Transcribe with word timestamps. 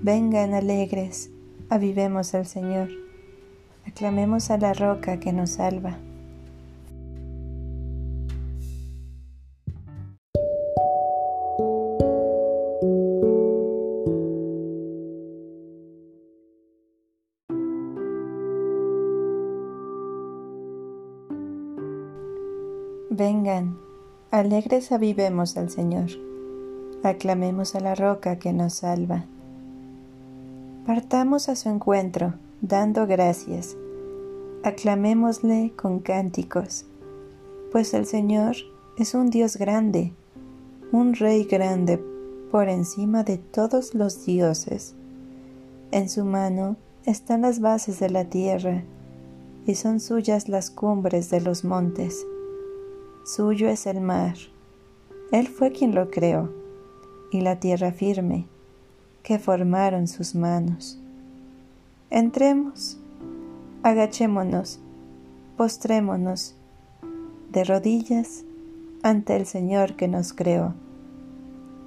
Vengan 0.00 0.54
alegres, 0.54 1.28
avivemos 1.68 2.32
al 2.32 2.46
Señor, 2.46 2.88
aclamemos 3.84 4.48
a 4.52 4.56
la 4.56 4.72
roca 4.72 5.18
que 5.18 5.32
nos 5.32 5.50
salva. 5.50 5.98
Vengan, 23.10 23.76
alegres 24.30 24.92
avivemos 24.92 25.56
al 25.56 25.70
Señor, 25.70 26.10
aclamemos 27.02 27.74
a 27.74 27.80
la 27.80 27.96
roca 27.96 28.38
que 28.38 28.52
nos 28.52 28.74
salva. 28.74 29.24
Partamos 30.88 31.50
a 31.50 31.54
su 31.54 31.68
encuentro, 31.68 32.32
dando 32.62 33.06
gracias. 33.06 33.76
Aclamémosle 34.64 35.74
con 35.76 35.98
cánticos, 35.98 36.86
pues 37.70 37.92
el 37.92 38.06
Señor 38.06 38.56
es 38.96 39.12
un 39.14 39.28
Dios 39.28 39.58
grande, 39.58 40.14
un 40.90 41.12
Rey 41.12 41.44
grande 41.44 42.02
por 42.50 42.70
encima 42.70 43.22
de 43.22 43.36
todos 43.36 43.94
los 43.94 44.24
dioses. 44.24 44.94
En 45.90 46.08
su 46.08 46.24
mano 46.24 46.76
están 47.04 47.42
las 47.42 47.60
bases 47.60 48.00
de 48.00 48.08
la 48.08 48.24
tierra, 48.24 48.82
y 49.66 49.74
son 49.74 50.00
suyas 50.00 50.48
las 50.48 50.70
cumbres 50.70 51.28
de 51.28 51.42
los 51.42 51.66
montes. 51.66 52.26
Suyo 53.26 53.68
es 53.68 53.86
el 53.86 54.00
mar. 54.00 54.36
Él 55.32 55.48
fue 55.48 55.70
quien 55.70 55.94
lo 55.94 56.10
creó, 56.10 56.50
y 57.30 57.42
la 57.42 57.60
tierra 57.60 57.92
firme 57.92 58.46
que 59.22 59.38
formaron 59.38 60.08
sus 60.08 60.34
manos. 60.34 60.98
Entremos, 62.10 62.98
agachémonos, 63.82 64.80
postrémonos 65.56 66.54
de 67.50 67.64
rodillas 67.64 68.44
ante 69.02 69.36
el 69.36 69.46
Señor 69.46 69.94
que 69.94 70.08
nos 70.08 70.32
creó, 70.32 70.74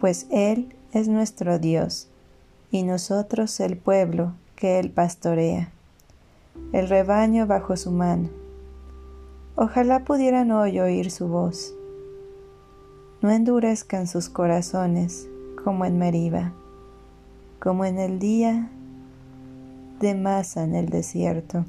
pues 0.00 0.26
Él 0.30 0.74
es 0.92 1.08
nuestro 1.08 1.58
Dios 1.58 2.08
y 2.70 2.82
nosotros 2.82 3.58
el 3.60 3.76
pueblo 3.76 4.34
que 4.56 4.78
Él 4.78 4.90
pastorea, 4.90 5.70
el 6.72 6.88
rebaño 6.88 7.46
bajo 7.46 7.76
su 7.76 7.90
mano. 7.90 8.28
Ojalá 9.56 10.04
pudieran 10.04 10.50
hoy 10.52 10.80
oír 10.80 11.10
su 11.10 11.28
voz. 11.28 11.74
No 13.22 13.30
endurezcan 13.30 14.06
sus 14.06 14.28
corazones 14.28 15.28
como 15.62 15.84
en 15.84 15.98
Meriba 15.98 16.52
como 17.60 17.84
en 17.84 17.98
el 17.98 18.18
día 18.18 18.70
de 20.00 20.14
masa 20.14 20.64
en 20.64 20.74
el 20.74 20.88
desierto. 20.88 21.66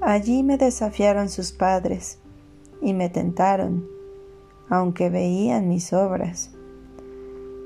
Allí 0.00 0.42
me 0.42 0.56
desafiaron 0.56 1.28
sus 1.28 1.52
padres 1.52 2.18
y 2.80 2.94
me 2.94 3.10
tentaron, 3.10 3.86
aunque 4.68 5.10
veían 5.10 5.68
mis 5.68 5.92
obras. 5.92 6.50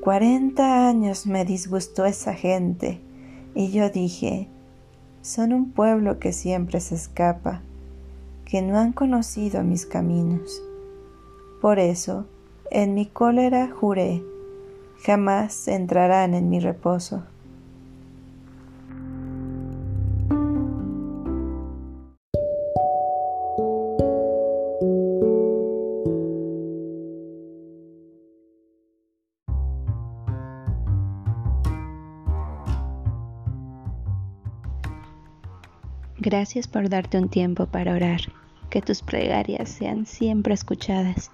Cuarenta 0.02 0.88
años 0.88 1.26
me 1.26 1.44
disgustó 1.44 2.04
esa 2.04 2.34
gente 2.34 3.00
y 3.54 3.70
yo 3.70 3.88
dije, 3.88 4.48
son 5.22 5.52
un 5.52 5.70
pueblo 5.70 6.18
que 6.18 6.32
siempre 6.32 6.80
se 6.80 6.96
escapa, 6.96 7.62
que 8.44 8.62
no 8.62 8.78
han 8.78 8.92
conocido 8.92 9.62
mis 9.62 9.86
caminos. 9.86 10.62
Por 11.60 11.78
eso, 11.78 12.26
en 12.70 12.94
mi 12.94 13.06
cólera 13.06 13.68
juré, 13.68 14.22
jamás 15.04 15.68
entrarán 15.68 16.34
en 16.34 16.48
mi 16.48 16.60
reposo. 16.60 17.22
Gracias 36.20 36.66
por 36.66 36.88
darte 36.90 37.16
un 37.16 37.28
tiempo 37.28 37.66
para 37.66 37.94
orar. 37.94 38.20
Que 38.70 38.82
tus 38.82 39.02
plegarias 39.02 39.68
sean 39.70 40.04
siempre 40.04 40.52
escuchadas. 40.52 41.30